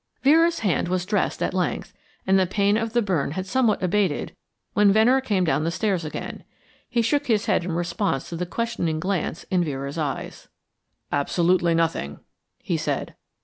Vera's 0.23 0.61
hand 0.61 0.87
was 0.87 1.05
dressed 1.05 1.43
at 1.43 1.53
length, 1.53 1.93
and 2.25 2.39
the 2.39 2.47
pain 2.47 2.75
of 2.75 2.93
the 2.93 3.03
burn 3.03 3.33
had 3.33 3.45
somewhat 3.45 3.83
abated 3.83 4.35
when 4.73 4.91
Venner 4.91 5.21
came 5.21 5.43
down 5.43 5.63
the 5.63 5.69
stairs 5.69 6.03
again. 6.03 6.43
He 6.89 7.03
shook 7.03 7.27
his 7.27 7.45
head 7.45 7.63
in 7.63 7.73
response 7.73 8.27
to 8.29 8.35
the 8.35 8.47
questioning 8.47 8.99
glance 8.99 9.43
in 9.51 9.63
Vera's 9.63 9.99
eyes. 9.99 10.47
"Absolutely 11.11 11.75
nothing," 11.75 12.19
he 12.57 12.77
said. 12.77 13.13